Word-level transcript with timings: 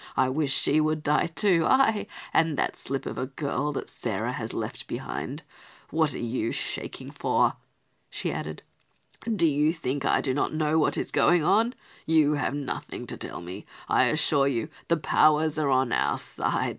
I 0.17 0.29
wish 0.29 0.51
she 0.57 0.81
would 0.81 1.03
die 1.03 1.27
too; 1.27 1.63
ay, 1.69 2.07
and 2.33 2.57
that 2.57 2.75
slip 2.75 3.05
of 3.05 3.19
a 3.19 3.27
girl 3.27 3.71
that 3.73 3.87
Sarah 3.87 4.31
has 4.31 4.51
left 4.51 4.87
behind. 4.87 5.43
What 5.91 6.15
are 6.15 6.17
you 6.17 6.51
shaking 6.51 7.11
for?" 7.11 7.55
she 8.09 8.31
added. 8.31 8.63
"Do 9.31 9.45
you 9.45 9.71
think 9.71 10.03
I 10.03 10.19
do 10.19 10.33
not 10.33 10.55
know 10.55 10.79
what 10.79 10.97
is 10.97 11.11
going 11.11 11.43
on? 11.43 11.75
You 12.07 12.33
have 12.33 12.55
nothing 12.55 13.05
to 13.05 13.15
tell 13.15 13.41
me; 13.41 13.63
I 13.87 14.05
assure 14.05 14.47
you 14.47 14.69
the 14.87 14.97
powers 14.97 15.59
are 15.59 15.69
on 15.69 15.91
our 15.91 16.17
side. 16.17 16.69